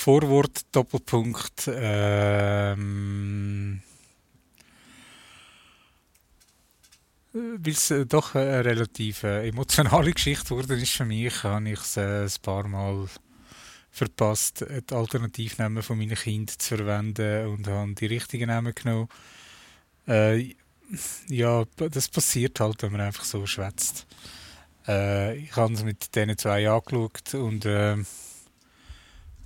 [0.00, 3.82] Vorwort, Doppelpunkt, ähm,
[7.34, 11.80] weil es äh, doch eine relativ äh, emotionale Geschichte wurde ist für mich, habe ich
[11.80, 13.08] es äh, ein paar Mal
[13.90, 19.08] verpasst, die Alternativnamen von meinen Kindern zu verwenden und habe die richtigen Namen genommen.
[20.08, 20.54] Äh,
[21.28, 24.06] ja, das passiert halt, wenn man einfach so schwätzt.
[24.88, 27.98] Äh, ich habe es mit diesen zwei angeschaut und äh,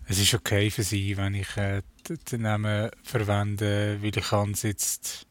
[0.07, 1.83] es ist okay für sie, wenn ich äh,
[2.31, 5.27] den Namen verwende, weil ich kann jetzt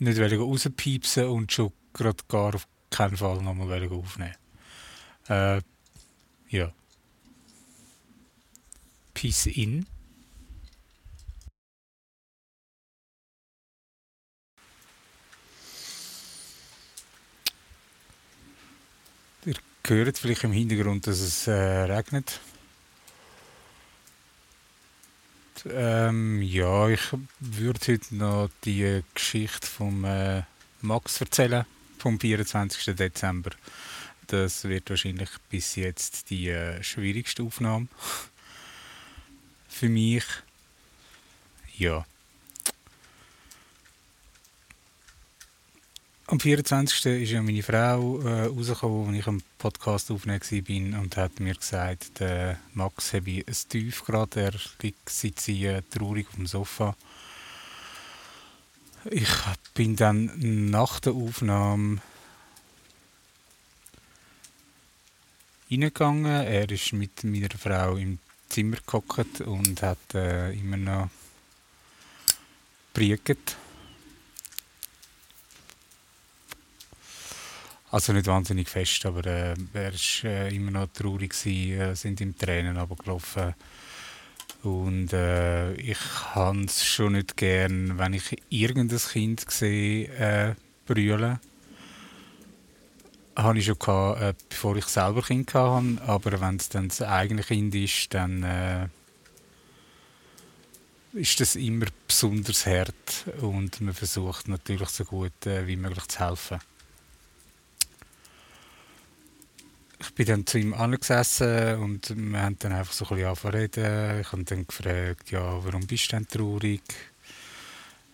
[0.00, 4.34] nicht rauspiepsen und schon gerade gar auf keinen Fall nochmal aufnehmen.
[5.28, 5.60] Äh,
[6.48, 6.72] ja.
[9.14, 9.86] Peace in.
[19.44, 19.54] Ihr
[19.90, 22.40] hört vielleicht im Hintergrund, dass es äh, regnet.
[25.68, 27.00] Ähm, ja, ich
[27.40, 30.42] würde heute noch die Geschichte vom äh,
[30.82, 31.64] Max erzählen,
[31.98, 32.94] vom 24.
[32.94, 33.50] Dezember.
[34.26, 37.88] Das wird wahrscheinlich bis jetzt die äh, schwierigste Aufnahme
[39.68, 40.24] für mich.
[41.76, 42.06] Ja.
[46.28, 47.22] Am 24.
[47.22, 51.54] ist ja meine Frau äh, rausgekommen, als ich am Podcast aufnehmen war und hat mir
[51.54, 56.48] gesagt, der Max habe ein Tief gerade, er liegt seit sie äh, traurig auf dem
[56.48, 56.96] Sofa.
[59.08, 59.30] Ich
[59.74, 60.32] bin dann
[60.68, 61.98] nach der Aufnahme
[65.70, 66.24] reingegangen.
[66.26, 68.18] Er ist mit meiner Frau im
[68.48, 71.08] Zimmer gehockt und hat äh, immer noch
[72.92, 73.56] prieket
[77.96, 82.20] Also nicht wahnsinnig fest, aber äh, er war äh, immer noch traurig, gewesen, äh, sind
[82.20, 83.54] ihm Tränen abgelaufen.
[84.62, 85.96] Und äh, ich
[86.34, 90.54] habe es schon nicht gern, wenn ich irgendein Kind sehe, äh,
[90.84, 91.40] brüllen.
[93.34, 96.02] Habe ich schon gehabt, äh, bevor ich selber Kind hatte.
[96.06, 98.88] Aber wenn es dann das eigene Kind ist, dann äh,
[101.14, 103.24] ist das immer besonders hart.
[103.40, 106.58] Und man versucht natürlich so gut äh, wie möglich zu helfen.
[109.98, 114.20] ich bin dann zu ihm angesessen und wir haben dann einfach so ein bisschen angefangen
[114.20, 116.82] Ich habe dann gefragt, ja, warum bist du denn traurig?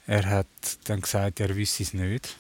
[0.08, 0.46] Er hat
[0.84, 2.36] dann gesagt, er wüsste es nicht.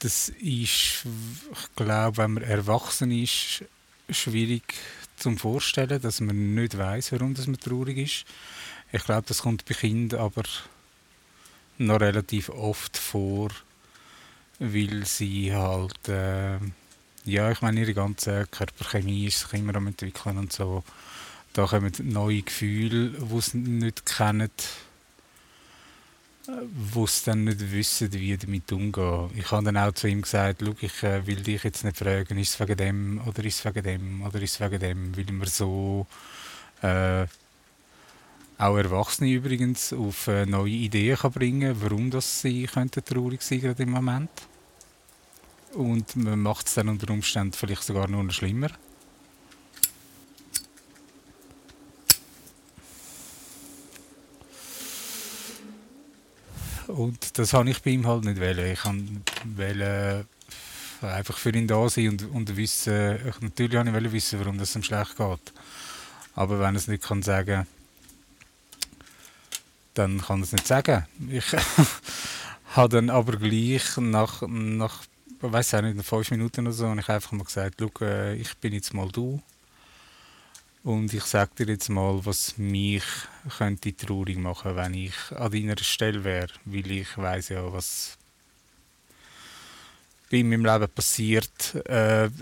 [0.00, 1.04] Das ist, ich
[1.76, 3.64] glaube, wenn man erwachsen ist,
[4.10, 4.74] schwierig
[5.16, 8.24] zum Vorstellen, dass man nicht weiß, warum das man traurig ist.
[8.90, 10.42] Ich glaube, das kommt bei Kindern aber
[11.78, 13.50] noch relativ oft vor,
[14.58, 16.58] weil sie halt, äh,
[17.24, 20.82] ja, ich meine, ihre ganze Körperchemie ist sich immer am entwickeln und so.
[21.52, 24.50] Da kommen neue Gefühle, die sie nicht kennen,
[26.92, 29.30] wo sie dann nicht wissen, wie damit umgehen.
[29.34, 32.38] Ich habe dann auch zu ihm gesagt, Schau, ich äh, will dich jetzt nicht fragen,
[32.38, 35.34] ist es wegen dem oder ist es wegen dem oder ist es wegen dem, weil
[35.34, 36.06] man so
[36.82, 37.26] äh,
[38.58, 43.60] auch Erwachsene übrigens auf äh, neue Ideen kann bringen warum das sie könnten traurig sein
[43.60, 44.30] gerade im Moment.
[45.74, 48.70] Und man macht es dann unter Umständen vielleicht sogar noch schlimmer.
[56.86, 58.72] Und das habe ich bei ihm halt nicht wollen.
[58.72, 60.26] Ich wollte
[61.02, 64.82] einfach für ihn da sein und, und wissen, natürlich habe ich wissen, warum das ihm
[64.82, 65.52] schlecht geht.
[66.34, 67.66] Aber wenn er es nicht kann sagen
[69.98, 71.06] dann kann er es nicht sagen.
[71.30, 71.44] Ich
[72.74, 75.02] habe dann aber gleich nach, nach
[75.42, 78.34] ich weiß auch nicht, in fünf Minuten oder so, habe ich einfach mal gesagt, äh,
[78.34, 79.42] ich bin jetzt mal du
[80.82, 83.04] und ich sage dir jetzt mal, was mich
[83.58, 88.16] könnte traurig machen, wenn ich an deiner Stelle wäre, weil ich weiß ja, was
[90.30, 91.74] bei meinem Leben passiert.
[91.86, 92.32] Äh, ich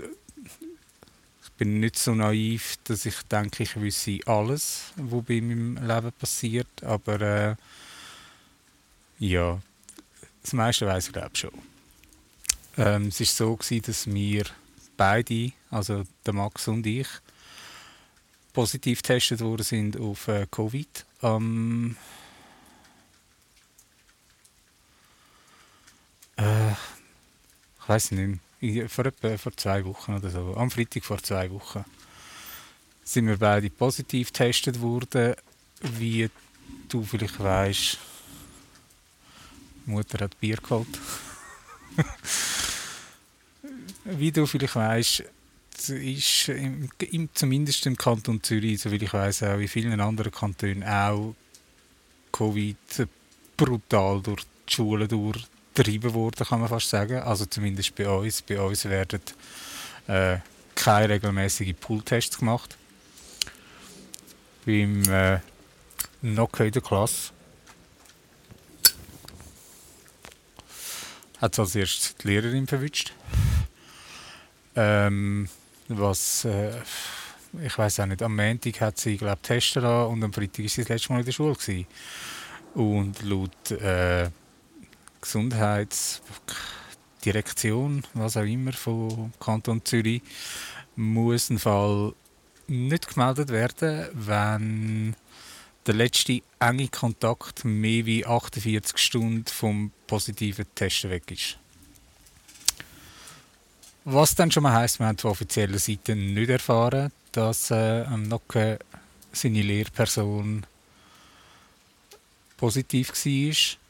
[1.56, 6.82] bin nicht so naiv, dass ich denke, ich wüsste alles, was bei meinem Leben passiert.
[6.82, 7.56] Aber äh,
[9.18, 9.60] ja,
[10.42, 11.52] das meiste weiß ich glaube schon.
[12.76, 14.44] Ähm, es war so, gewesen, dass wir
[14.96, 17.08] beide, also der Max und ich,
[18.52, 21.06] positiv getestet worden sind auf äh, Covid.
[21.22, 21.96] Ähm,
[26.36, 28.40] äh, ich weiß nicht
[28.88, 31.84] vor etwa vor zwei Wochen oder so, am Freitag vor zwei Wochen,
[33.04, 35.34] sind wir beide positiv getestet worden.
[35.98, 36.30] Wie
[36.88, 37.98] du vielleicht weißt,
[39.86, 40.88] Mutter hat Bier geholt.
[44.04, 45.24] Wie du vielleicht weißt,
[45.88, 50.84] ist im, im, zumindest im Kanton Zürich, soviel ich weiß, auch in vielen anderen Kantonen
[50.84, 51.34] auch
[52.32, 53.08] Covid
[53.56, 55.08] brutal durch die Schulen
[55.74, 57.18] durchtrieben worden, kann man fast sagen.
[57.18, 58.42] Also zumindest bei uns.
[58.42, 59.20] Bei uns werden
[60.06, 60.38] äh,
[60.74, 62.76] keine regelmäßigen Pooltests gemacht.
[64.64, 65.40] Beim äh,
[66.22, 67.32] noch in der Klasse
[71.38, 73.12] hat es als erstes die Lehrerin verwünscht.
[74.76, 75.48] Ähm,
[75.88, 76.72] was, äh,
[77.62, 80.68] ich weiß auch nicht, am Montag hat sie, glaube testen lassen und am Freitag war
[80.68, 81.54] sie das letzte Mal in der Schule.
[81.54, 81.86] Gewesen.
[82.74, 84.30] Und laut äh,
[85.24, 90.20] Gesundheitsdirektion, was auch immer, von Kanton Zürich,
[90.96, 92.12] muss ein Fall
[92.66, 95.16] nicht gemeldet werden, wenn
[95.86, 101.58] der letzte enge Kontakt mehr wie 48 Stunden vom positiven Testen weg ist.
[104.04, 108.24] Was dann schon mal heisst, wir haben von offizieller Seite nicht erfahren, dass äh, am
[108.24, 108.76] Nocken
[109.32, 110.66] seine Lehrperson
[112.58, 113.83] positiv war.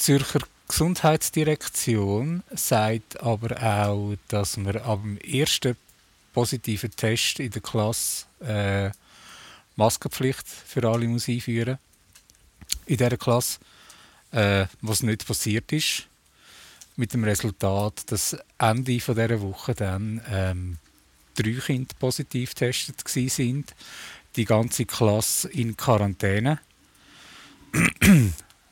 [0.00, 5.76] Zürcher Gesundheitsdirektion sagt aber auch, dass ab dem ersten
[6.32, 8.90] positiven Test in der Klasse äh,
[9.76, 11.76] Maskenpflicht für alle muss einführen
[12.86, 13.58] in dieser Klasse,
[14.32, 16.06] äh, was nicht passiert ist.
[16.96, 20.78] Mit dem Resultat, dass Ende von dieser Woche dann ähm,
[21.34, 23.74] drei Kinder positiv getestet sind,
[24.34, 26.58] die ganze Klasse in Quarantäne.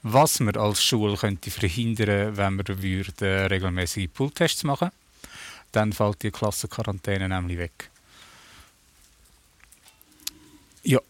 [0.03, 4.91] Was man als Schule könnte verhindern, wenn man würde, regelmäßige Pooltests machen,
[5.73, 7.91] dann fällt die Klassenquarantäne nämlich weg.
[10.83, 11.00] Ja,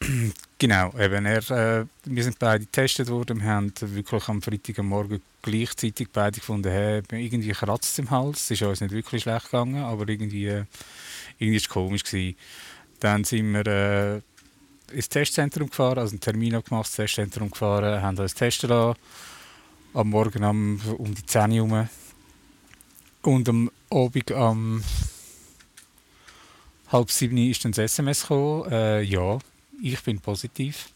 [0.58, 0.92] genau.
[0.98, 3.40] Eben er, äh, wir sind beide getestet worden.
[3.40, 8.42] Wir haben wirklich am Freitagmorgen gleichzeitig beide gefunden, hey, irgendwie kratzt im Hals.
[8.44, 10.64] Es ist uns nicht wirklich schlecht gegangen, aber irgendwie, äh,
[11.38, 12.36] irgendwie ist es komisch gewesen.
[13.00, 14.20] Dann sind wir äh,
[14.92, 18.98] ins Testzentrum gefahren, also einen Termin gemacht, ins Testzentrum gefahren, haben uns testen lassen.
[19.94, 21.88] Am Morgen um, um die 10 Uhr.
[23.22, 24.82] Und am Abend am
[26.92, 29.38] halb sieben ist dann das SMS gekommen, äh, ja,
[29.82, 30.90] ich bin positiv.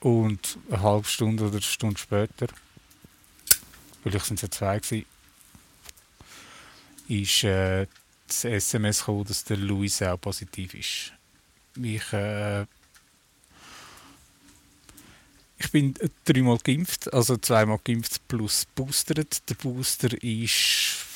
[0.00, 2.46] Und eine halbe Stunde oder eine Stunde später,
[4.02, 5.06] vielleicht sind es ja zwei gewesen,
[7.08, 7.86] ist äh,
[8.26, 11.12] das SMS gekommen, dass der Luis auch positiv ist.
[11.82, 12.62] Ich, äh,
[15.58, 15.94] ich bin
[16.24, 19.48] dreimal geimpft, also zweimal geimpft plus boostert.
[19.48, 21.06] Der Booster ist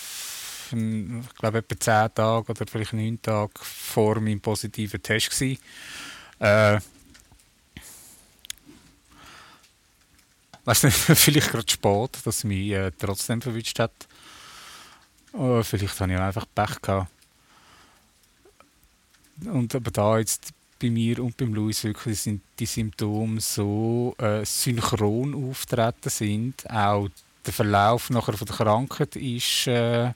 [0.72, 5.30] ich glaube, etwa zehn Tage oder vielleicht neun Tage vor meinem positiven Test.
[5.30, 5.58] Gewesen.
[6.38, 6.80] Äh,
[10.64, 13.92] weiß nicht, vielleicht gerade spät, dass mich äh, trotzdem verwünscht hat.
[15.32, 17.11] Oder vielleicht habe ich einfach Pech gehabt.
[19.44, 24.44] Und aber da jetzt bei mir und beim Luis wirklich sind die Symptome so äh,
[24.44, 27.09] synchron auftreten sind, auch
[27.44, 30.12] der Verlauf nachher von der Krankheit ist äh,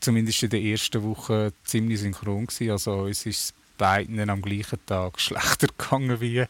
[0.00, 2.70] zumindest in der ersten Woche ziemlich synchron gewesen.
[2.70, 6.44] Also es ist beiden am gleichen Tag schlechter gegangen wie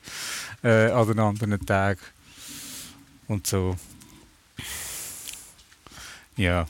[0.63, 2.01] äh, an den anderen Tagen.
[3.29, 3.77] Und so.
[6.37, 6.67] Ja.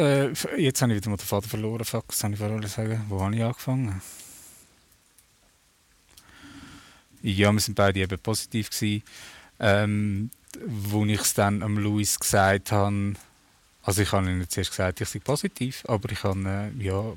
[0.00, 1.84] Äh, jetzt habe ich wieder mal den Vater verloren.
[1.84, 3.04] Fuck, was habe ich vorher sagen?
[3.08, 4.00] Wo habe ich angefangen?
[7.22, 9.02] Ja, wir sind beide eben positiv gewesen.
[9.58, 10.30] Ähm,
[10.64, 13.12] wo ich es dann am Luis gesagt habe,
[13.82, 17.12] also ich habe Ihnen zuerst gesagt, ich sei positiv, aber ich habe, äh, ja,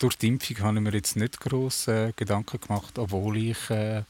[0.00, 4.02] durch die Impfung habe ich mir jetzt nicht groß äh, Gedanken gemacht, obwohl ich äh,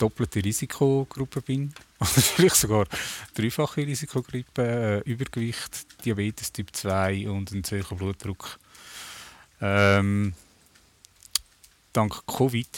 [0.00, 1.72] doppelte Risikogruppe bin.
[2.00, 2.86] Oder vielleicht sogar
[3.34, 8.58] dreifache Risikogruppe, äh, Übergewicht, Diabetes Typ 2 und einen zu Blutdruck.
[9.60, 10.32] Ähm,
[11.92, 12.68] dank Covid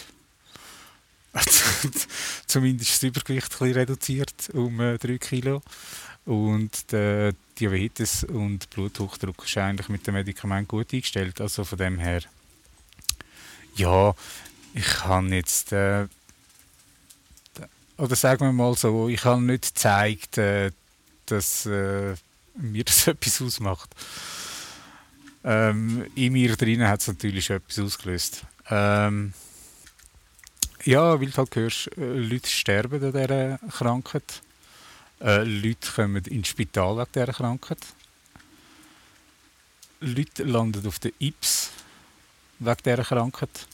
[2.46, 5.62] zumindest das Übergewicht ein reduziert um äh, 3 Kilo.
[6.24, 11.40] Und der Diabetes und Bluthochdruck ist eigentlich mit dem Medikament gut eingestellt.
[11.40, 12.22] Also von dem her,
[13.74, 14.14] ja,
[14.74, 16.06] ich kann jetzt, äh,
[18.02, 20.73] oder sagen wir mal so, ich habe nicht gezeigt, äh,
[21.26, 22.16] dass äh,
[22.56, 23.90] mir das etwas ausmacht.
[25.44, 28.42] Ähm, in mir drinnen hat es natürlich schon etwas ausgelöst.
[28.68, 29.32] Ähm,
[30.85, 34.42] ja, weil du halt hörst, äh, Leute sterben an dieser Krankheit.
[35.21, 37.78] Äh, Leute kommen ins Spital wegen dieser Krankheit.
[40.00, 41.71] Leute landen auf der Ips
[42.59, 43.68] wegen dieser Krankheit.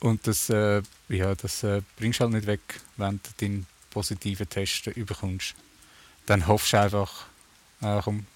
[0.00, 2.60] Und das, äh, ja, das äh, bringst du halt nicht weg,
[2.96, 5.54] wenn du deinen positiven Test bekommst.
[6.26, 7.26] Dann hoffst du einfach,
[7.80, 8.26] äh, komm,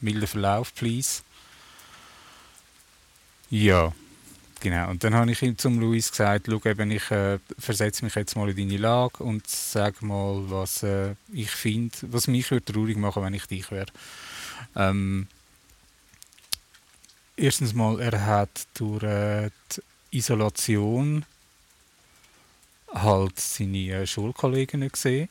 [0.00, 1.22] milder Verlauf, please.
[3.50, 3.92] Ja,
[4.60, 4.90] genau.
[4.90, 8.36] Und dann habe ich ihm zum Luis gesagt, schau eben, ich äh, versetze mich jetzt
[8.36, 12.96] mal in deine Lage und sage mal, was äh, ich finde, was mich würde traurig
[12.96, 13.86] machen, wenn ich dich wäre.
[14.74, 15.28] Ähm,
[17.36, 21.24] erstens mal, er hat durch äh, die Isolation
[22.92, 25.28] halt seine äh, Schulkolleginnen gesehen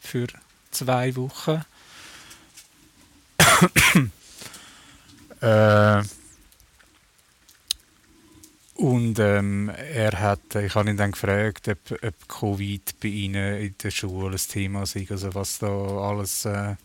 [0.00, 0.26] für
[0.70, 1.64] zwei Wochen.
[5.40, 6.02] äh,
[8.74, 13.74] und ähm, er hat, ich habe ihn dann gefragt, ob, ob Covid bei Ihnen in
[13.82, 16.44] der Schule ein Thema sei, also was da alles.
[16.44, 16.76] Äh,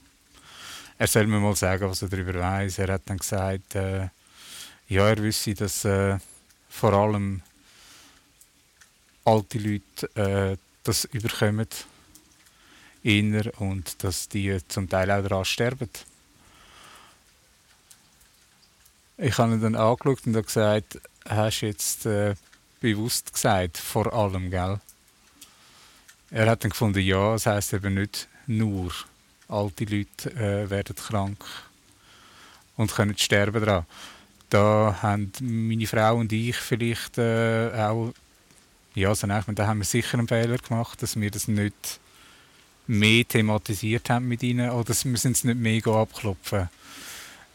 [0.98, 2.79] er soll mir mal sagen, was er darüber weiß.
[2.79, 4.07] Er hat dann gesagt, äh,
[4.88, 6.17] ja, er wüsste, dass äh,
[6.72, 7.42] vor allem
[9.25, 11.68] alte Leute äh, das überkommen
[13.04, 15.90] eher und dass die zum Teil auch daran sterben.
[19.18, 22.36] Ich habe ihn dann angeschaut und gesagt, hast du jetzt äh,
[22.80, 24.80] bewusst gesagt, vor allem, gell?
[26.32, 28.92] Er hat dann gefunden, ja, das heisst eben nicht nur,
[29.48, 31.44] alte Leute äh, werden krank
[32.78, 33.86] und können sterben daran.
[34.51, 38.13] Da haben meine Frau und ich vielleicht äh, auch,
[38.93, 42.01] ja, also da haben wir sicher einen Fehler gemacht, dass wir das nicht
[42.86, 46.67] mehr thematisiert haben mit ihnen oder wir sind es nicht mega abklopfen.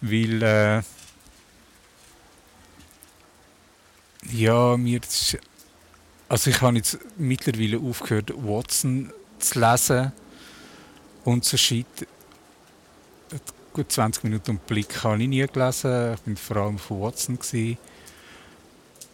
[0.00, 0.82] Weil, äh,
[4.32, 5.00] ja, mir
[6.30, 10.12] also ich habe jetzt mittlerweile aufgehört, Watson zu lesen
[11.24, 11.86] und so Shit.
[13.76, 16.14] Gut 20 Minuten Blick habe ich nie gelesen.
[16.14, 17.38] Ich bin vor allem von Watson.
[17.38, 17.76] Gewesen.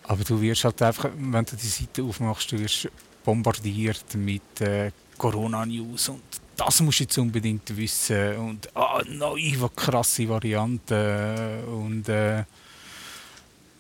[0.05, 2.89] Aber du wirst halt einfach, wenn du die Seite aufmachst, du wirst
[3.25, 6.23] bombardiert mit äh, Corona-News und
[6.57, 12.45] das musst du jetzt unbedingt wissen und ah, neue, krasse Varianten und äh,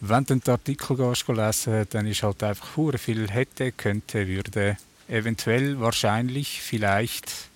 [0.01, 5.79] wenn du den Artikel gehst, lesen dann ist halt einfach viel hätte, könnte, würde, eventuell,
[5.79, 7.52] wahrscheinlich, vielleicht.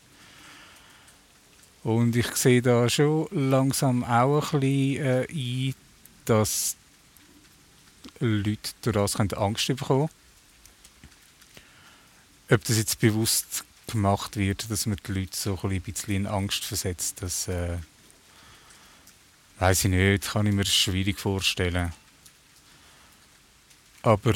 [1.86, 5.74] Und ich sehe da schon langsam auch ein bisschen äh, ein,
[6.24, 6.74] dass
[8.18, 10.08] Leute durch das Angst bekommen
[12.50, 16.64] Ob das jetzt bewusst gemacht wird, dass man die Leute so ein bisschen in Angst
[16.64, 17.78] versetzt, das äh,
[19.60, 21.92] weiß ich nicht, kann ich mir schwierig vorstellen.
[24.02, 24.34] Aber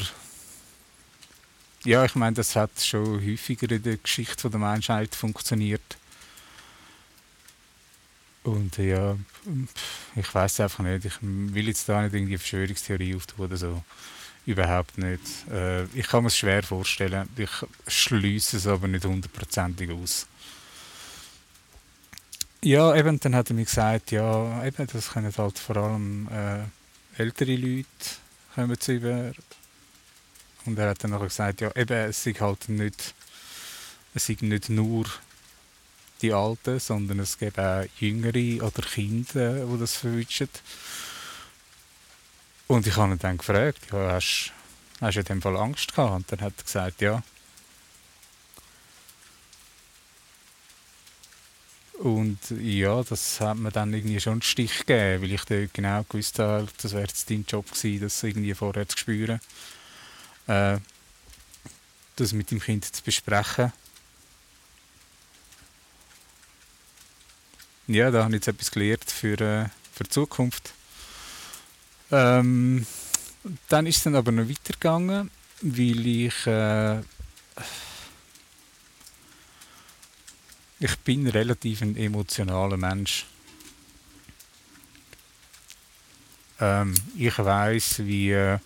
[1.85, 5.97] ja, ich meine, das hat schon häufiger in der Geschichte der Menschheit funktioniert.
[8.43, 9.17] Und ja,
[10.17, 11.05] ich weiß einfach nicht.
[11.05, 13.85] Ich will jetzt da nicht irgendwie Verschwörungstheorie auftun oder so.
[14.47, 15.21] Überhaupt nicht.
[15.51, 17.29] Äh, ich kann mir es schwer vorstellen.
[17.37, 17.51] Ich
[17.87, 20.27] schließe es aber nicht hundertprozentig aus.
[22.63, 27.21] Ja, eben, dann hat er mir gesagt, ja, eben, das können halt vor allem äh,
[27.21, 27.87] ältere Leute
[28.55, 29.33] kommen zu über
[30.67, 33.15] und er hat dann noch gesagt, ja, eben, es sind halt nicht,
[34.15, 35.07] es sind nicht nur
[36.23, 40.49] die Alten, sondern es gibt auch Jüngere oder Kinder, die das verwünschen.
[42.69, 44.53] Und ich habe ihn dann gefragt, ja, hast,
[45.01, 46.15] hast du in dem Fall Angst gehabt?
[46.15, 47.23] Und dann hat er gesagt, ja.
[51.99, 56.03] Und ja, das hat mir dann irgendwie schon einen Stich gegeben, weil ich dort genau
[56.05, 59.41] gewusst habe, das wäre jetzt dein Job gewesen, das irgendwie vorher zu spüren
[60.51, 60.79] äh,
[62.17, 63.73] das mit dem Kind zu besprechen.
[67.93, 70.75] Ja, da habe ich jetzt etwas gelernt für, äh, für die Zukunft.
[72.13, 72.87] Ähm,
[73.69, 75.29] dann ist es dann aber noch weitergegangen,
[75.61, 77.01] weil ich äh,
[80.79, 83.27] ich bin relativ ein emotionaler Mensch.
[86.61, 88.59] Ähm, ich weiß, wie äh,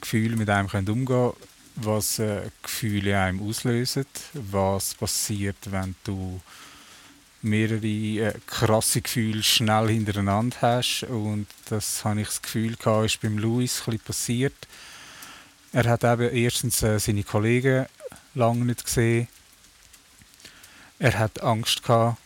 [0.00, 1.32] Gefühle mit einem umgehen können,
[1.76, 6.40] was äh, Gefühle einem auslösen, was passiert, wenn du
[7.42, 13.20] mehrere äh, krasse Gefühle schnell hintereinander hast und das habe ich das Gefühl gehabt, ist
[13.20, 14.54] beim Louis ein passiert.
[15.72, 17.86] Er hat eben erstens äh, seine Kollegen
[18.34, 19.28] lange nicht gesehen.
[20.98, 22.18] Er hat Angst gehabt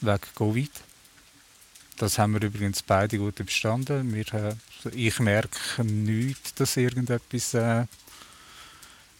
[0.00, 0.70] wegen Covid.
[1.98, 4.12] Das haben wir übrigens beide gut überstanden.
[4.12, 4.54] Wir, äh,
[4.92, 7.86] ich merke nicht, dass irgendetwas äh,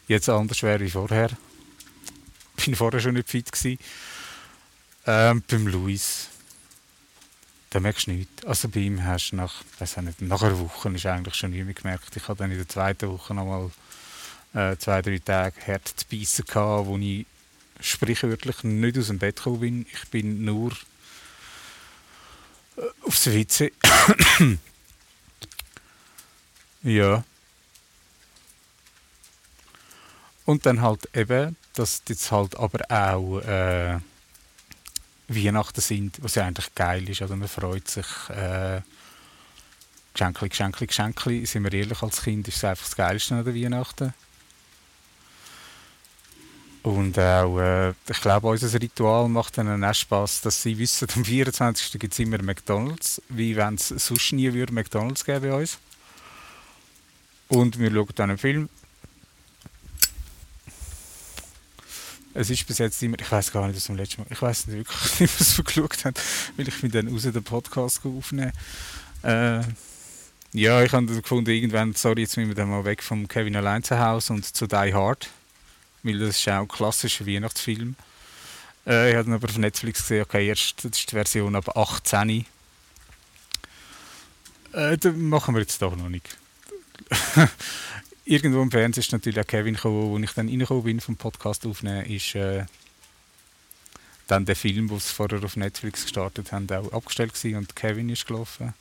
[0.08, 1.30] jetzt anders wäre wie vorher.
[2.58, 3.52] Ich war vorher schon nicht fit.
[3.52, 3.78] Gewesen.
[5.06, 6.28] Ähm, beim Luis,
[7.70, 8.44] da merkst du nichts.
[8.44, 11.82] Also bei ihm hast du nach, weiß nicht, nach einer Woche ist eigentlich schon nicht
[11.82, 12.16] gemerkt.
[12.16, 13.70] Ich habe dann in der zweiten Woche nochmal
[14.54, 17.26] äh, zwei, drei Tage hart zu beißen wo ich
[17.80, 19.86] sprichwörtlich nicht aus dem Bett gekommen bin.
[19.92, 20.72] Ich bin nur
[22.76, 23.72] äh, aufs WC.
[26.82, 27.25] ja.
[30.47, 33.99] Und dann halt eben, dass jetzt halt aber auch äh,
[35.29, 37.21] Weihnachten sind, was ja eigentlich geil ist.
[37.21, 38.07] Also man freut sich.
[38.31, 38.81] Äh,
[40.15, 41.47] Geschenkli, Geschenkli, Geschenkli.
[41.47, 44.15] Sind wir ehrlich, als Kind ist es einfach das Geilste an der Weihnachten.
[46.85, 51.25] Und auch, äh, ich glaube, unser Ritual macht ihnen auch Spass, dass sie wissen, am
[51.25, 51.99] 24.
[51.99, 55.79] gibt es immer McDonalds, wie wenn es sonst nie würde McDonalds geben bei uns.
[57.49, 58.69] Und wir schauen dann einen Film.
[62.37, 64.66] Es ist bis jetzt immer, ich weiß gar nicht, was zum letzten Mal, ich weiß
[64.66, 66.14] nicht wirklich, wie wir es geschaut haben,
[66.57, 68.52] weil ich mir dann raus den Podcast aufnehmen.
[69.23, 69.61] Äh,
[70.52, 73.83] ja, ich habe gefunden, irgendwann, sorry, jetzt müssen wir dann mal weg vom Kevin allein
[73.83, 75.28] zu Hause und zu Die Hard
[76.07, 77.97] weil das ist auch ein klassischer Weihnachtsfilm.
[78.87, 81.76] Äh, ich habe dann aber auf Netflix gesehen, okay, erst, das ist die Version ab
[81.76, 82.47] 18.
[84.73, 86.38] Äh, das machen wir jetzt doch noch nicht.
[88.28, 91.64] Irgendwo im Fernsehen ist natürlich auch Kevin gekommen, wo ich dann reingekommen bin vom Podcast
[91.64, 92.66] aufnehmen, ist äh,
[94.26, 98.09] dann der Film, den sie vorher auf Netflix gestartet haben, auch abgestellt gewesen und Kevin
[98.09, 98.75] ist gelaufen.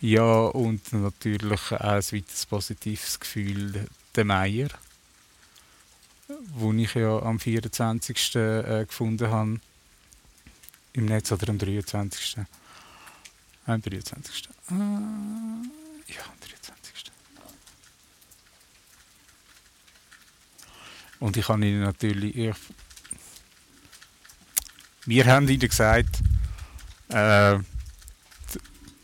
[0.00, 3.86] Ja, und natürlich auch ein weiteres positives Gefühl,
[4.16, 4.68] der Meier,
[6.54, 8.36] wo ich ja am 24.
[8.36, 9.60] Äh, gefunden habe,
[10.94, 12.38] im Netz oder am 23.
[13.66, 14.48] Am 23.
[14.70, 14.76] Äh, ja,
[16.24, 17.12] am 23.
[21.20, 22.36] Und ich habe ihnen natürlich...
[22.36, 22.56] Ich,
[25.06, 26.20] wir haben ihnen gesagt,
[27.08, 27.58] äh,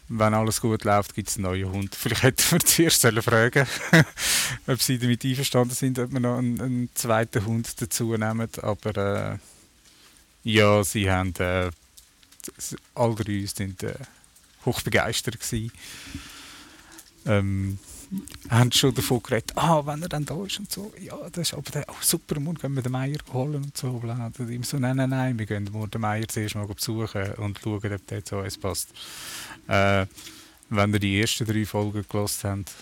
[0.08, 1.94] wenn alles gut läuft, gibt es einen neuen Hund.
[1.94, 3.66] Vielleicht hätten wir zuerst fragen
[4.66, 8.48] ob sie damit einverstanden sind, ob wir noch einen, einen zweiten Hund dazu nehmen.
[8.62, 9.38] Aber äh,
[10.44, 11.70] ja, sie haben äh,
[12.94, 13.94] alle drei sind äh,
[14.68, 15.72] hochbegeistert gewesen.
[17.26, 17.78] Ähm,
[18.48, 21.54] haben schon davon geredet, ah, wenn er dann da ist und so, ja, das ist
[21.54, 23.88] aber der, oh, super, morgen gehen wir den Meier holen und so.
[23.88, 27.58] Und ihm so, nein, nein, nein, wir gehen morgen den Meier zuerst mal besuchen und
[27.62, 28.88] schauen, ob der zu uns passt.
[29.66, 30.06] Äh,
[30.70, 32.72] wenn ihr die ersten drei Folgen gelost habt,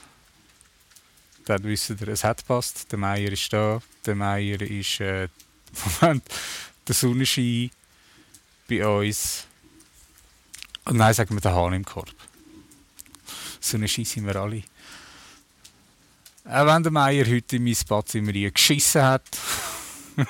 [1.46, 2.90] dann wisst ihr, es hat passt.
[2.92, 3.80] Der Meier ist da.
[4.04, 5.28] Der Meier ist äh,
[6.00, 6.24] Moment,
[6.86, 7.70] der Sonnenschein
[8.68, 9.46] bei uns.
[10.88, 12.14] Nein, sagen wir den Hahn im Korb.
[13.60, 14.62] Sonnenschein sind wir alle.
[16.44, 19.26] Auch wenn der Meier heute in mein Badzimmer geschissen hat.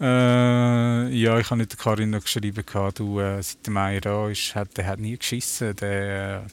[0.00, 4.54] Äh, ja, ich habe nicht Karin noch geschrieben, du, äh, seit der Meier da ist,
[4.54, 5.74] hat, der hat nie geschissen.
[5.74, 6.46] Der,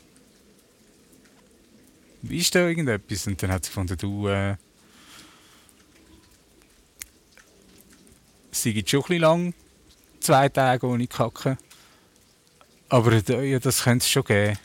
[2.24, 3.28] äh, ist da irgendetwas?
[3.28, 4.56] Und dann hat sie gefunden, du, äh,
[8.50, 9.54] sie gibt schon ein bisschen lang,
[10.22, 11.60] zwei Tage ohne Kacken.
[12.90, 14.58] Aber ja, das könnte es schon geben.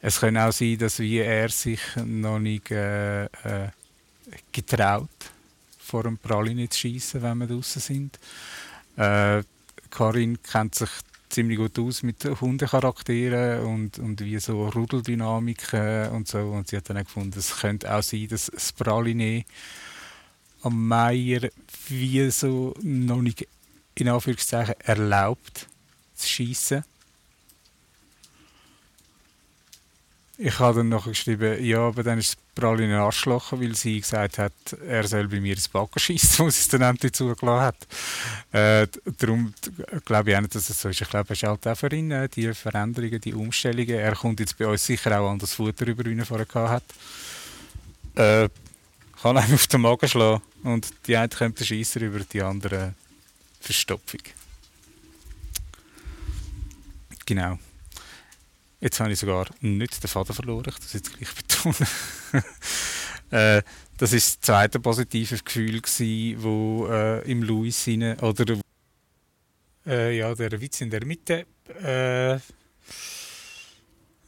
[0.00, 3.70] Es könnte auch sein, dass wie er sich noch nicht äh, äh,
[4.52, 5.08] getraut
[5.78, 8.18] vor dem Praline zu schießen, wenn wir draußen sind.
[8.96, 9.42] Äh,
[9.90, 10.90] Karin kennt sich
[11.28, 16.38] ziemlich gut aus mit Hundecharakteren und, und wie so Rudeldynamiken und so.
[16.38, 19.44] Und sie hat dann auch gefunden, es könnte auch sein, dass das Praline
[20.62, 21.48] am Meier
[21.88, 23.46] wie so noch nicht
[23.96, 25.68] in Anführungszeichen erlaubt
[26.14, 26.84] zu schießen.
[30.36, 34.00] Ich habe dann noch geschrieben, ja, aber dann ist es Pralin ein Arschloch, weil sie
[34.00, 34.52] gesagt hat,
[34.84, 37.76] er soll bei mir ins Backen schießen, wo sie es dann endlich zugelassen hat.
[38.50, 39.54] Äh, darum
[40.04, 41.00] glaube ich auch nicht, dass es so ist.
[41.00, 43.90] Ich glaube, es ist halt auch für ihn, äh, die Veränderungen, die Umstellungen.
[43.94, 46.82] Er kommt jetzt bei uns sicher auch an das Futter über, er vorher gehabt
[48.16, 48.44] hat.
[48.46, 48.48] Äh,
[49.22, 52.94] kann einem auf den Magen schlagen und die eine kommt der Scheisser über die andere
[53.60, 54.20] Verstopfung.
[57.24, 57.58] Genau.
[58.84, 61.74] Jetzt habe ich sogar nicht den Faden verloren, ich das jetzt gleich betonen.
[63.30, 63.62] äh,
[63.96, 68.58] das war das zweite positive Gefühl, gewesen, wo äh, im Louis seine, oder
[69.86, 71.46] äh, ja, der Witz in der Mitte.
[71.82, 72.36] Äh,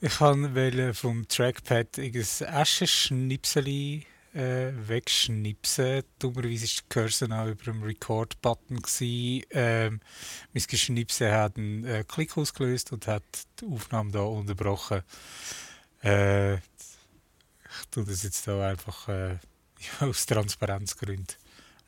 [0.01, 4.05] ich wollte vom Trackpad ein Aschenschnipsel
[4.37, 6.03] äh, wegschnipsen.
[6.19, 8.83] Dummerweise war der Cursor auch über dem Record-Button.
[9.01, 10.01] Ähm,
[10.53, 13.23] mein Geschnipsen hat einen äh, Klick ausgelöst und hat
[13.61, 15.03] die Aufnahme da unterbrochen.
[16.05, 16.61] Äh, ich
[17.91, 19.39] tue das jetzt da einfach äh,
[20.01, 21.37] aus Transparenzgründen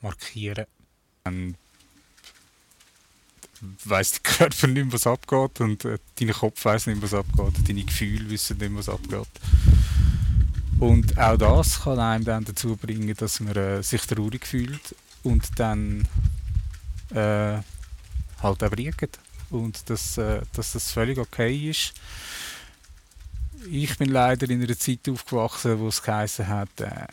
[0.01, 0.67] markieren.
[1.27, 1.55] Ähm,
[3.85, 7.85] weiß der Körper nicht was abgeht und äh, dein Kopf weiß nicht was abgeht, deine
[7.85, 9.29] Gefühle wissen nicht was abgeht.
[10.81, 15.59] Und auch das kann einem dann dazu bringen, dass man äh, sich traurig fühlt und
[15.59, 16.07] dann
[17.11, 17.59] äh,
[18.43, 19.19] halt auch riegt.
[19.51, 21.95] Und dass, äh, dass das völlig okay ist.
[23.71, 27.07] Ich bin leider in einer Zeit aufgewachsen, wo es geheißen hat, äh,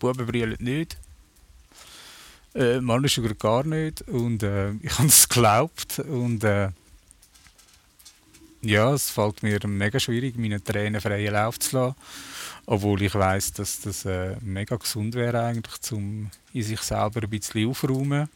[0.00, 0.96] Buben brüllen nicht,
[2.54, 4.02] äh, Männer schon gar nicht.
[4.08, 6.00] Und äh, ich habe es geglaubt.
[6.00, 6.70] Und äh,
[8.62, 11.96] ja, es fällt mir mega schwierig, meine Tränen freien Lauf zu lassen.
[12.66, 17.30] Obwohl ich weiß, dass das äh, mega gesund wäre, eigentlich, um in sich selber ein
[17.30, 18.28] bisschen aufzuräumen.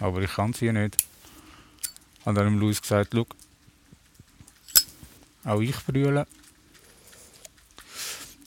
[0.00, 0.96] Aber ich kann es hier nicht.
[2.20, 3.26] Ich habe dann Luis gesagt: Schau,
[5.44, 6.26] auch ich brülle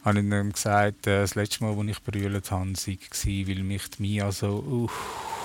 [0.08, 3.90] habe ich ihm gesagt, äh, das letzte Mal, als ich brüllt habe, war, weil mich
[3.90, 4.90] die Mia so uh,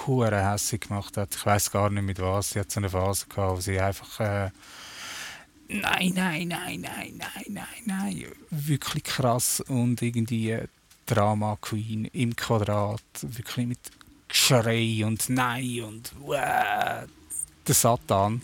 [0.06, 1.34] hässlich gemacht hat.
[1.34, 2.50] Ich weiß gar nicht mit was.
[2.50, 4.50] Sie hat so eine Phase gehabt, wo sie einfach äh,
[5.68, 10.58] nein, nein, nein, nein, nein, nein, nein, wirklich krass und irgendwie
[11.06, 13.78] Drama Queen im Quadrat, wirklich mit
[14.28, 18.40] Geschrei und Nein und uh, der Satan.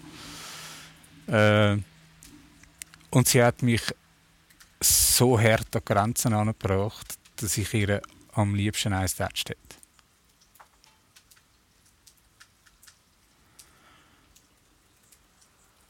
[1.27, 1.79] Äh,
[3.11, 3.83] und sie hat mich
[4.81, 9.68] so hart an Grenzen angebracht, dass ich ihr am liebsten eins tätscht hätte.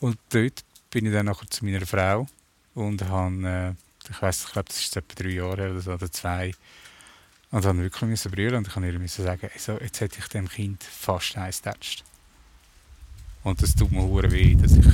[0.00, 2.26] Und dort bin ich dann nachher zu meiner Frau
[2.74, 6.11] und habe, äh, ich weiß, ich glaube, das ist etwa drei Jahre oder so, oder
[6.11, 6.52] zwei,
[7.50, 10.48] und habe wirklich müssen brüllen und ich habe ihr sagen, also, jetzt hätte ich dem
[10.48, 12.04] Kind fast eins tätscht.
[13.42, 14.87] Und das tut mir weh, dass ich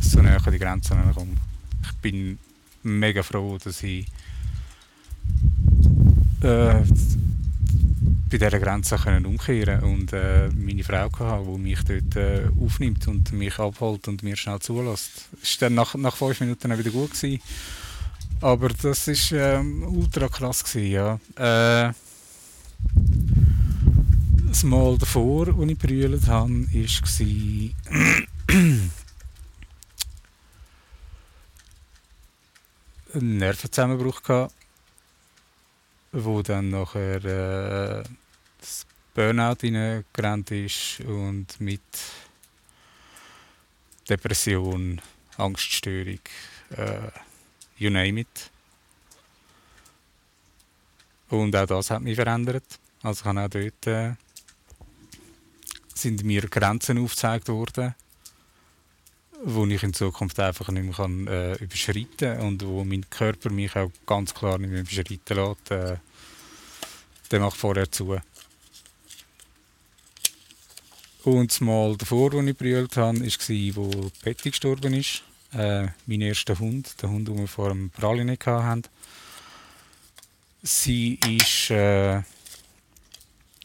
[0.00, 1.36] so näher an die Grenzen komme.
[1.82, 2.38] Ich bin
[2.82, 4.06] mega froh, dass ich
[6.42, 6.82] äh,
[8.34, 13.06] bei dieser Grenze können umkehren und äh, meine Frau hatte, die mich dort äh, aufnimmt
[13.06, 15.28] und mich abholt und mir schnell zulässt.
[15.30, 17.12] War dann nach, nach fünf Minuten auch wieder gut.
[17.12, 17.40] Gewesen.
[18.40, 20.64] Aber das war ähm, ultra krass.
[20.64, 21.20] Gewesen, ja.
[21.36, 21.92] Äh,
[24.48, 26.64] das Mal davor, als ich brüllt habe, war
[33.14, 34.52] einen Nervenzusammenbruch gehabt,
[36.10, 38.02] wo dann nachher äh,
[38.64, 41.82] das Burnout hineingerannt ist und mit
[44.08, 45.00] Depression,
[45.36, 46.20] Angststörung,
[46.70, 47.10] äh,
[47.76, 48.50] you name it.
[51.28, 52.78] Und auch das hat mich verändert.
[53.02, 54.14] Also kann auch dort äh,
[55.94, 57.94] sind mir Grenzen aufgezeigt worden
[59.44, 63.50] wo ich in Zukunft einfach nicht mehr kann, äh, überschreiten kann und wo mein Körper
[63.50, 65.96] mich auch ganz klar nicht mehr überschreiten lässt, äh,
[67.30, 68.18] der macht vorher zu.
[71.24, 75.22] Und das Mal davor, als ich brüllt habe, war, wo Betty gestorben ist.
[75.54, 78.82] Äh, mein erster Hund, der Hund, den wir vor dem Praline hatten.
[80.62, 82.20] Sie ist äh,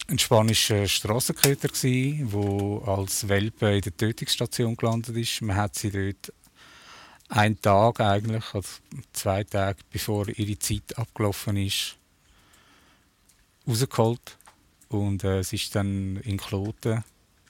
[0.07, 5.41] ein spanischer Strassenköter der als Welpe in der Tötungsstation gelandet ist.
[5.41, 6.33] Man hat sie dort
[7.27, 8.69] einen Tag eigentlich, also
[9.11, 11.97] zwei Tage bevor ihre Zeit abgelaufen ist,
[13.67, 14.37] rausgeholt
[14.87, 17.03] und äh, sie ist dann in Kloten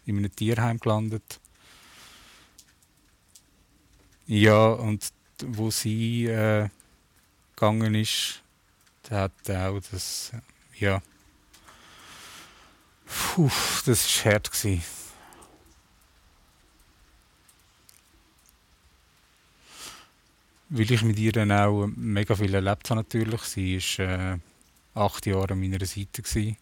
[0.10, 1.40] in einem Tierheim gelandet.
[4.28, 5.10] Ja, und
[5.44, 6.70] wo sie äh,
[7.56, 8.42] gegangen ist,
[9.04, 10.32] da hat auch das,
[10.78, 11.02] ja,
[13.10, 13.50] Puh,
[13.86, 14.52] das war hart.
[14.52, 14.84] Gewesen.
[20.70, 23.42] Weil ich mit ihr dann auch mega viel erlebt habe natürlich.
[23.42, 24.38] Sie war äh,
[24.94, 26.22] acht Jahre an meiner Seite.
[26.22, 26.58] Gewesen.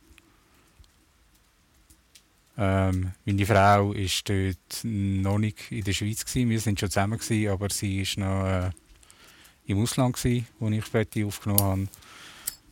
[2.60, 6.26] Ähm, meine Frau war dort noch nicht in der Schweiz.
[6.26, 6.50] Gewesen.
[6.50, 8.72] Wir waren schon zusammen, gewesen, aber sie war noch äh,
[9.68, 11.88] im Ausland, gewesen, wo ich Betty aufgenommen habe.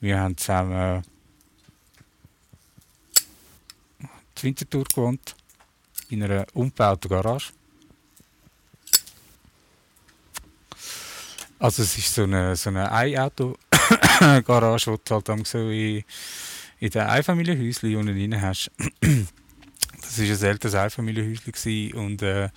[0.01, 1.03] Wir haben zusammen
[3.99, 5.35] in Winterthur gewohnt,
[6.09, 7.51] in einer umgebauten Garage.
[11.59, 16.03] Also es ist so eine, so eine Ein-Auto-Garage, die du halt so in,
[16.79, 18.71] in den Einfamilienhäuschen unten rein hast.
[20.17, 22.49] Das war ein älteres Einfamilienhäuschen und äh,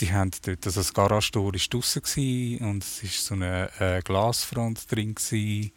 [0.00, 4.90] die haben dort, also das Garagentor war draussen und es war so eine äh, Glasfront
[4.90, 5.72] drin, gewesen,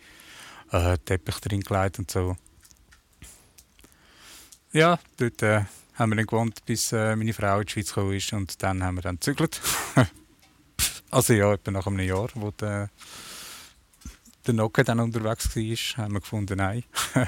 [0.71, 2.37] äh, Teppich drin gelegt und so.
[4.71, 8.13] Ja, dort äh, haben wir dann gewohnt, bis äh, meine Frau in die Schweiz gekommen
[8.13, 9.61] ist und dann haben wir dann gezügelt.
[11.11, 12.89] also ja, etwa nach einem Jahr, wo der,
[14.47, 16.83] der Nocken dann unterwegs war, haben wir gefunden, nein.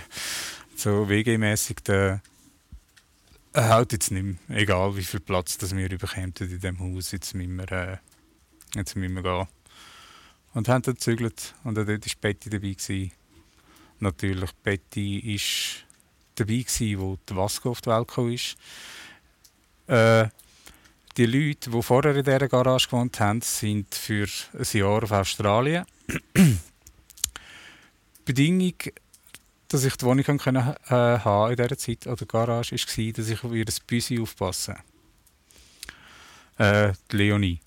[0.76, 2.22] so WG-mässig, der
[3.56, 4.58] halt jetzt nicht mehr.
[4.58, 7.98] Egal wie viel Platz das wir überkämen in diesem Haus, jetzt müssen wir, äh,
[8.76, 9.48] jetzt müssen wir gehen.
[10.54, 12.74] Und haben dann gezügelt und dort war Betty dabei.
[12.74, 13.12] Gewesen.
[14.00, 15.86] Natürlich, Betty war
[16.36, 18.58] dabei, gewesen, wo die Vasco auf die Welt ist.
[19.88, 20.30] Äh,
[21.18, 25.86] die Leute, die vorher in dieser Garage gewohnt haben, sind für ein Jahr auf Australien.
[28.26, 28.74] Bedingung,
[29.76, 33.44] dass ich die Wohnung können, äh, haben in dieser Zeit, oder Garage, war, dass ich
[33.44, 34.78] auf ihr Büsi aufpasse.
[36.58, 37.60] Äh, die Leonie.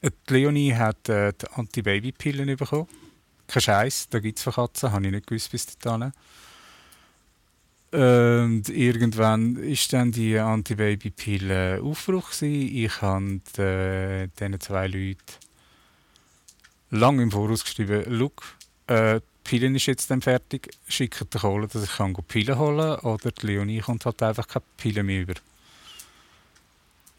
[0.00, 2.88] Äh, die Leonie hat äh, die Anti-Baby-Pillen bekommen.
[3.46, 6.12] Kein Scheiß, da gibt es für Katzen, habe ich nicht gewusst bis dahin.
[7.92, 15.18] Und irgendwann ist dann die Anti-Baby-Pille Aufbruch Ich habe äh, diesen zwei Leuten
[16.88, 18.42] lange im Voraus geschrieben, «Look,
[18.86, 22.96] äh, die Pille ist jetzt dann fertig, schickt die Kohle, dass ich kann Pille holen
[22.96, 25.34] kann, oder die Leonie kommt halt einfach keine Pille mehr über.»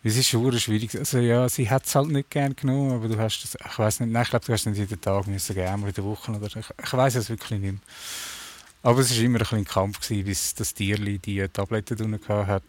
[0.07, 0.95] Es ist schon schwierig.
[0.95, 4.01] Also ja, sie hat es halt nicht gern genommen, aber du hast das, ich weiß
[4.01, 6.31] nicht, nein, ich glaube, du hast nicht jeden Tag müssen geben oder in der Woche
[6.31, 7.81] oder ich, ich weiß es wirklich nicht mehr.
[8.83, 12.61] Aber es war immer ein, ein Kampf, gewesen, bis das Tierli die Tabletten drin hat.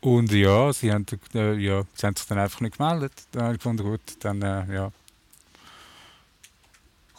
[0.00, 3.12] Und ja, sie haben, äh, ja, sie haben sich dann einfach nicht gemeldet.
[3.32, 4.90] Dann habe ich gefunden, gut, dann äh, ja,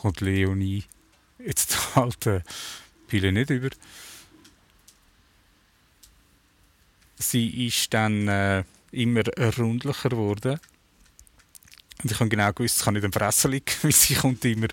[0.02, 0.84] kommt Leonie
[1.38, 2.42] jetzt halt äh,
[3.08, 3.70] Pille nicht über.
[7.18, 9.24] Sie ist dann äh, immer
[9.58, 10.60] rundlicher geworden.
[12.02, 14.68] Und ich habe genau gewusst, es kann nicht am Fressen liegen, weil sie kommt immer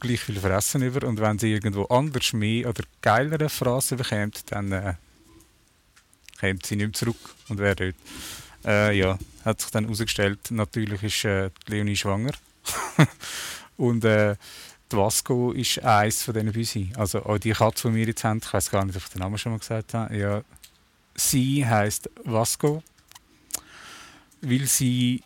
[0.00, 1.06] gleich viel fressen über.
[1.06, 4.94] Und wenn sie irgendwo anders mehr oder geilere Phrasen bekommt, dann äh,
[6.40, 7.94] kommt sie nicht mehr zurück und wäre dort.
[8.64, 12.32] Äh, ja, hat sich dann herausgestellt, natürlich ist äh, Leonie schwanger.
[13.78, 14.36] und äh,
[14.90, 16.92] die Vasco ist eins von diesen Büsi.
[16.96, 19.20] Also auch die Katze, die wir jetzt haben, ich weiß gar nicht, ob ich den
[19.20, 20.16] Namen schon mal gesagt habe.
[20.16, 20.42] Ja,
[21.14, 22.82] sie heißt Vasco,
[24.42, 25.22] weil sie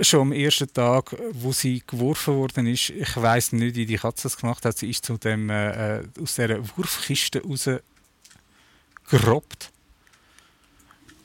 [0.00, 4.24] schon am ersten Tag, wo sie geworfen worden ist, ich weiß nicht, wie die Katze
[4.24, 9.70] das gemacht hat, sie ist zu dem, äh, äh aus dieser Wurfkiste rausgerobbt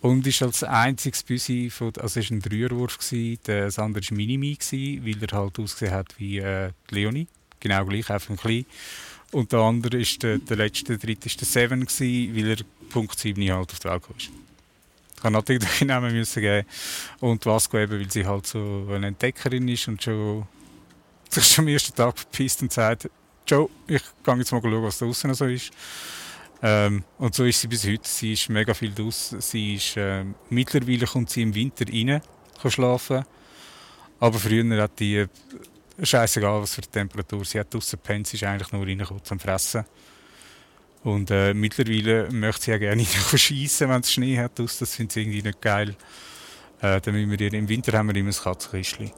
[0.01, 2.97] und ist als einziges Büsi, von, also es ein Dreierwurf,
[3.43, 4.57] das andere war Minimi,
[5.03, 7.27] weil er halt ausgesehen hat wie äh, Leonie,
[7.59, 8.65] genau gleich, einfach ein klein.
[9.31, 12.57] Und der andere ist der, der letzte, der dritte ist der Seven, weil er
[12.89, 14.15] Punkt 7 halt auf die Welt kam.
[14.17, 16.67] Ich habe natürlich den Namen müssen geben.
[17.19, 20.47] Und Vasco eben, weil sie halt so eine Entdeckerin ist und schon
[21.29, 23.09] sich schon am ersten Tag verpisst und sagt,
[23.45, 25.71] Joe, ich gehe jetzt mal schauen, was da draußen so ist.
[26.61, 28.07] Ähm, und so ist sie bis heute.
[28.07, 29.39] Sie ist mega viel draußen.
[29.41, 32.21] Sie ist, äh, mittlerweile kommt sie im Winter rein,
[32.61, 33.23] kann schlafen.
[34.19, 35.27] Aber früher hat die, äh,
[36.01, 39.39] scheißegal was für eine Temperatur, sie hat draußen gepennt, sie ist eigentlich nur reingekommen zum
[39.39, 39.85] Fressen.
[41.03, 44.59] Und äh, mittlerweile möchte sie ja gerne schießen, wenn es Schnee hat.
[44.59, 45.95] Das finde ich irgendwie nicht geil.
[46.81, 49.11] Äh, dann wir Im Winter haben wir immer ein Katzenkistchen.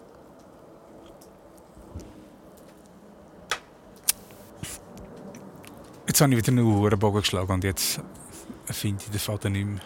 [6.11, 8.01] Jetzt habe ich wieder einen Uhrenbogen geschlagen und jetzt
[8.65, 9.79] finde ich den Faden nicht mehr.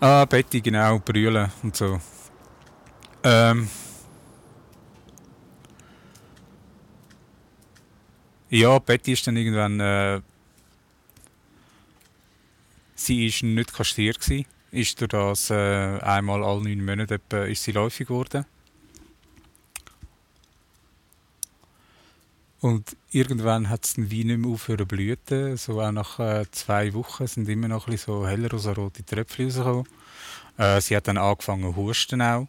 [0.00, 2.00] Ah, Betty, genau, brüllen und so.
[3.22, 3.68] Ähm,
[8.50, 9.78] Ja, Betty ist dann irgendwann.
[9.78, 10.20] Äh,
[12.96, 14.44] sie ist nicht kastriert gewesen.
[14.72, 18.44] Ist durch das äh, einmal alle neun Monate etwa, ist sie läufig geworden.
[22.62, 25.56] Und irgendwann hat es wie nicht mehr aufhören blüten.
[25.56, 29.88] So auch nach äh, zwei Wochen sind immer noch ein so heller rosarote Tröpfchen rausgekommen.
[30.58, 32.46] Äh, sie hat dann angefangen zu husten auch.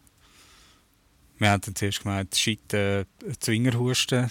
[1.38, 3.06] Wir haben dann zuerst gemeint, shit, äh,
[3.40, 4.30] Zwingerhusten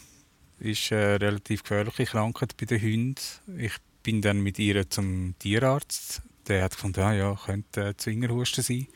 [0.60, 3.15] ist eine relativ gefährliche Krankheit bei den Hunden.
[3.58, 6.22] Ich bin dann mit ihr zum Tierarzt.
[6.48, 8.88] Der hat gefunden, ah, ja, könnte Zwingerhusten sein.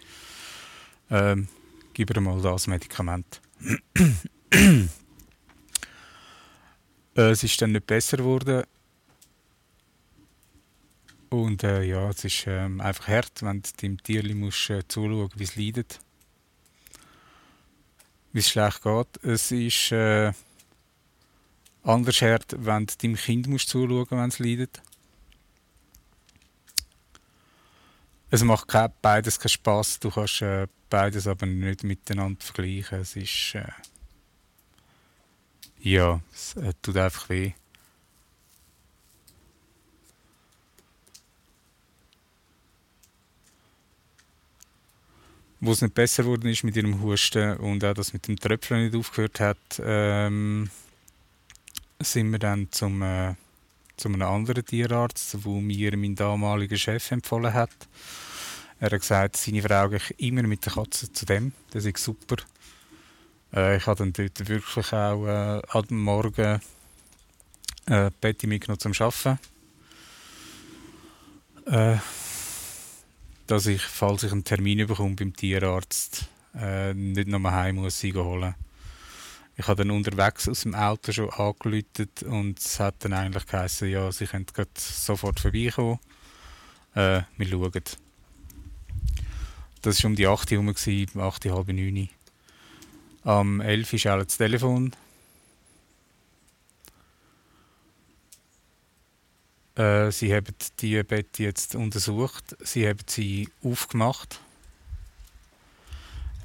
[1.10, 1.50] Ähm,
[1.93, 3.41] gib ihr mal das Medikament.
[7.17, 8.63] Äh, es ist dann nicht besser geworden.
[11.30, 15.30] Und äh, ja, es ist äh, einfach hart, wenn du dem Tier musst, äh, zuschauen
[15.36, 15.99] wie es leidet.
[18.32, 19.23] Wie es schlecht geht.
[19.23, 20.32] Es ist äh,
[21.88, 24.82] Anders hart, wenn du deinem Kind musst zuschauen wenn es leidet.
[28.30, 29.97] Es macht kein, beides keinen Spass.
[29.97, 32.99] Du kannst äh, beides aber nicht miteinander vergleichen.
[32.99, 33.56] Es ist.
[35.79, 37.53] Ja, es äh, tut einfach weh.
[45.59, 48.85] Wo es nicht besser geworden ist mit ihrem Husten und auch das mit dem Tröpfeln
[48.85, 50.69] nicht aufgehört hat, ähm,
[51.99, 53.33] sind wir dann zum, äh,
[53.97, 57.71] zu einem anderen Tierarzt, wo mir mein damaliger Chef empfohlen hat.
[58.79, 61.53] Er hat gesagt, seine Frau gehe immer mit der Katze zu dem.
[61.71, 62.37] Das ist super.
[63.53, 66.62] Äh, ich habe dann dort wirklich auch äh, am Morgen
[67.88, 69.39] äh, Betty mitgenommen zum Arbeiten.
[71.65, 71.97] Äh,
[73.47, 78.55] dass ich, falls ich einen Termin bekomme beim Tierarzt, äh, nicht nochmal heim muss holen.
[79.55, 83.89] Ich habe dann unterwegs aus dem Auto schon angelötet und es hat dann eigentlich geheißen,
[83.89, 84.45] ja, sie können
[84.77, 85.99] sofort vorbeikommen.
[86.93, 87.71] Äh, wir schauen.
[89.81, 92.10] Das war um die 8 Uhr herum, 8, halb 9
[93.27, 94.95] Am 11 Uhr schaltet das Telefon.
[99.75, 102.55] Äh, sie haben die Betty jetzt untersucht.
[102.61, 104.39] Sie haben sie aufgemacht.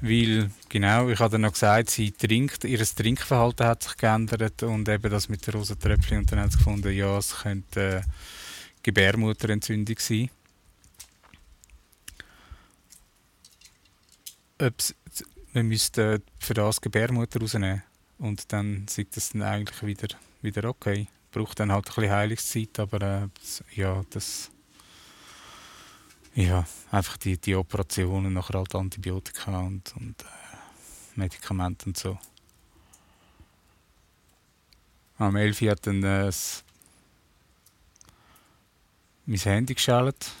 [0.01, 5.09] Weil, genau, ich habe noch gesagt, sie trinkt, ihr Trinkverhalten hat sich geändert und eben
[5.09, 8.01] das mit der rosa Tröpfchen und dann haben sie gefunden, ja, es könnte äh,
[8.83, 10.29] Gebärmutterentzündung sein.
[14.59, 14.93] Ob's,
[15.53, 17.83] wir müssten für das Gebärmutter rausnehmen
[18.17, 20.07] und dann sieht das dann eigentlich wieder,
[20.41, 23.27] wieder okay braucht dann halt ein bisschen Heilungszeit, aber äh,
[23.75, 24.49] ja, das
[26.35, 30.25] ja, einfach die, die Operationen, nachher halt Antibiotika und, und äh,
[31.15, 32.17] Medikamente und so.
[35.17, 35.61] Am 11.
[35.61, 36.31] hat dann äh,
[39.25, 40.31] mein Handy geschaltet.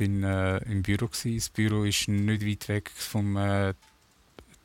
[0.00, 1.08] War äh, im Büro.
[1.08, 1.36] Gewesen.
[1.36, 3.74] Das Büro war nicht weit weg vom äh,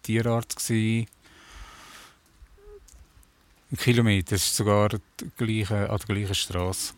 [0.01, 0.57] Tierarzt.
[0.57, 1.07] Gewesen.
[3.71, 4.89] Ein Kilometer, ist sogar
[5.37, 6.93] gleiche, an der gleichen Straße.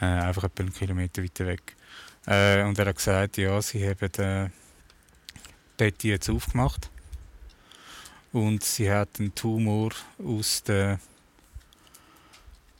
[0.00, 1.76] Äh, einfach etwa einen Kilometer weiter weg.
[2.26, 4.50] Äh, und er hat gesagt, ja, sie haben äh,
[5.76, 6.90] Betty jetzt aufgemacht.
[8.32, 10.98] Und sie hat einen Tumor aus den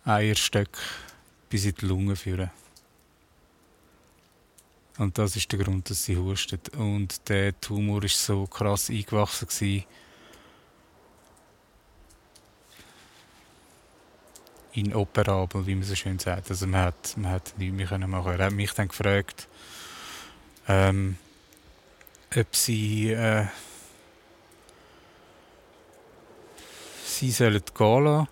[0.04, 0.82] Eierstöcken
[1.48, 2.50] bis in die Lunge führen.
[4.98, 6.70] Und das ist der Grund, dass sie hustet.
[6.70, 9.84] Und der Tumor ist so krass eingewachsen gewesen,
[14.72, 16.50] inoperabel, wie man so schön sagt.
[16.50, 18.32] Also man hat, man hat nichts mehr machen.
[18.32, 19.48] Er hat mich dann gefragt,
[20.68, 21.16] ähm,
[22.34, 23.46] ob sie, äh,
[27.04, 28.28] sie sollen gehen lassen.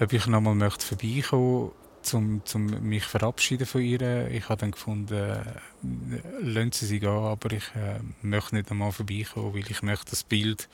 [0.00, 4.30] Ob ich nochmal möchte vorbeikommen zum, zum mich verabschieden von ihr.
[4.30, 5.42] Ich habe dann gefunden, äh,
[6.40, 10.24] lassen sie sie gehen, aber ich äh, möchte nicht einmal vorbeikommen, weil ich möchte das
[10.24, 10.68] Bild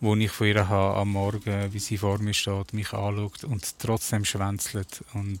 [0.00, 3.78] wo ich von ihr habe am Morgen, wie sie vor mir steht, mich anschaut und
[3.78, 5.40] trotzdem schwänzelt und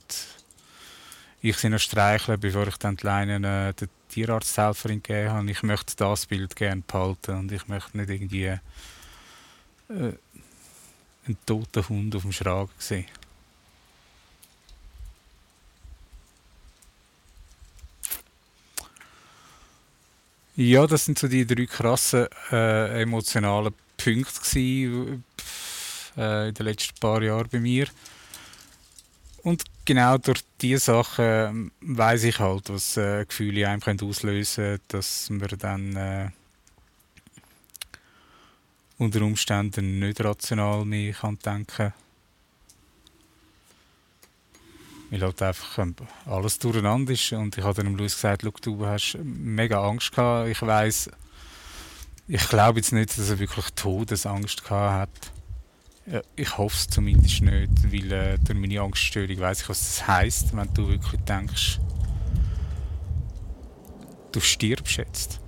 [1.42, 5.50] ich sie noch streichle, bevor ich dann die Leinen äh, der Tierarzthelferin gegeben habe.
[5.50, 8.58] Ich möchte das Bild gerne behalten und ich möchte nicht irgendwie äh,
[9.90, 13.04] einen toten Hund auf dem Schragen sehen.
[20.56, 25.24] Ja, das sind so die drei krassen äh, emotionalen Punkte gewesen,
[26.16, 27.88] äh, in den letzten paar Jahren bei mir.
[29.42, 34.64] Und genau durch diese Sachen ähm, weiß ich halt, was äh, Gefühle einem können auslösen
[34.64, 36.28] können, dass man dann äh,
[38.98, 41.92] unter Umständen nicht rational mehr kann denken
[45.14, 45.94] weil halt einfach ähm,
[46.26, 50.60] alles durcheinander ist und ich habe dann Luis gesagt, du hast mega Angst gehabt, ich
[50.60, 51.10] weiß
[52.26, 55.30] ich glaube jetzt nicht, dass er wirklich Todesangst gehabt
[56.06, 56.24] hat.
[56.36, 60.56] Ich hoffe es zumindest nicht, weil äh, durch meine Angststörung weiß ich, was das heisst,
[60.56, 61.80] wenn du wirklich denkst,
[64.32, 65.40] du stirbst jetzt.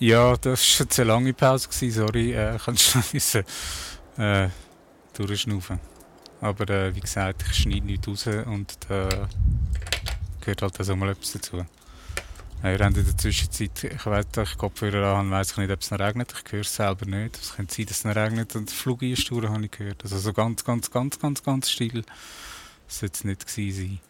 [0.00, 2.32] Ja, das war eine lange Pause, gewesen, sorry.
[2.32, 3.44] Äh, kannst du müssen,
[4.16, 4.48] äh,
[5.12, 5.78] durchschnaufen.
[6.40, 9.28] Aber äh, wie gesagt, ich schneide nichts raus und da
[10.40, 11.58] gehört halt auch mal etwas dazu.
[12.62, 15.82] Äh, wir haben in der Zwischenzeit, ich weiß, ich Kopfhörer an weiss ich nicht, ob
[15.82, 16.32] es noch regnet.
[16.46, 17.36] Ich höre es selber nicht.
[17.36, 20.02] Es könnte sein, dass es noch regnet und Flugeinsturen habe ich gehört.
[20.02, 22.04] Also so ganz, ganz, ganz, ganz, ganz still
[22.88, 24.09] sollte es nicht gewesen sein.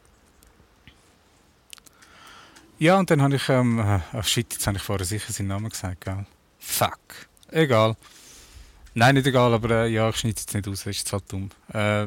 [2.81, 5.69] Ja, und dann habe ich, ähm, oh shit, jetzt habe ich vorher sicher seinen Namen
[5.69, 6.25] gesagt, gell?
[6.59, 6.99] Fuck.
[7.51, 7.95] Egal.
[8.95, 11.31] Nein, nicht egal, aber äh, ja, ich schneide jetzt nicht aus, das ist jetzt halt
[11.31, 11.51] dumm.
[11.75, 12.07] Äh,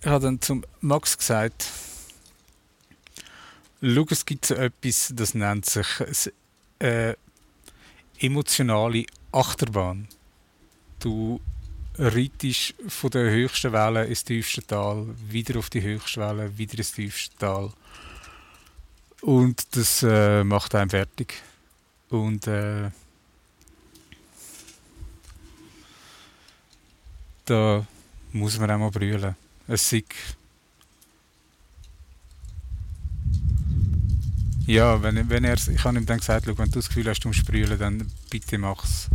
[0.00, 1.66] ich habe dann zum Max gesagt,
[3.82, 5.86] schau, es gibt so etwas, das nennt sich
[6.78, 7.14] äh,
[8.18, 10.08] emotionale Achterbahn.
[10.98, 11.42] Du
[11.98, 16.92] reitest von der höchsten Welle ins tiefste Tal, wieder auf die höchste Welle, wieder ins
[16.92, 17.72] tiefste Tal.
[19.20, 21.34] Und das äh, macht einen fertig.
[22.08, 22.90] Und äh,
[27.44, 27.86] da
[28.32, 29.36] muss man auch mal brüllen.
[29.68, 30.04] Es ist
[34.66, 37.28] ja, wenn, wenn er, ich habe ihm dann gesagt, wenn du das Gefühl hast, du
[37.28, 39.08] musst brüllen, dann bitte mach's.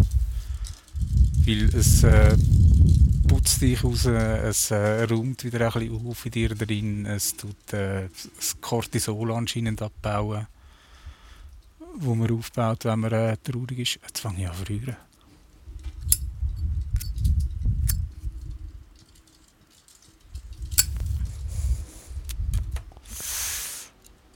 [1.47, 2.35] Weil es äh,
[3.27, 7.73] putzt dich raus, es äh, räumt wieder ein bisschen auf in dir drin, es tut
[7.73, 10.47] äh, das Cortisol anscheinend abbauen
[11.99, 13.99] wo man aufbaut, wenn man äh, traurig ist.
[14.03, 14.95] Jetzt fange ich an zu.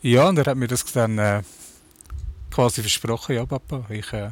[0.03, 1.43] Ja, und er hat mir das dann äh,
[2.49, 4.31] quasi versprochen, ja Papa, ich äh,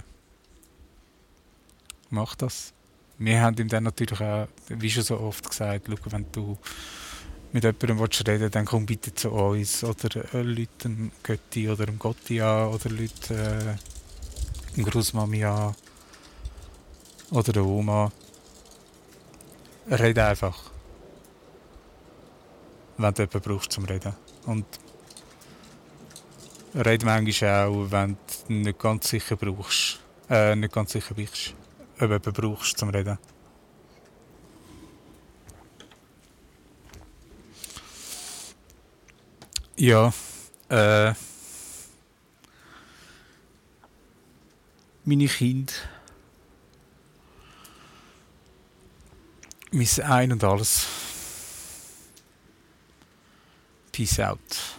[2.10, 2.74] mache das.
[3.18, 6.58] Wir haben ihm dann natürlich auch, wie schon so oft gesagt, schau, wenn du
[7.52, 9.84] mit jemandem willst reden dann komm bitte zu uns.
[9.84, 12.70] Oder äh, Leute dem Götti oder dem Gotti an.
[12.70, 15.76] Oder Leute äh, dem Großmami an.
[17.32, 18.12] Oder der Oma.
[19.90, 20.72] Rede einfach.
[22.98, 24.14] Wenn du jemanden brauchst zum Reden.
[24.46, 24.66] Und
[26.76, 30.00] rede manchmal auch, wenn du nicht ganz sicher brauchst.
[30.30, 31.56] Äh, nicht ganz sicher bist,
[32.02, 33.18] ob du jemanden brauchst zum Reden.
[39.76, 40.12] Ja,
[40.70, 41.14] äh,
[45.06, 45.74] meine Kinder,
[49.72, 50.86] mein Ein und Alles.
[53.94, 54.79] Peace out.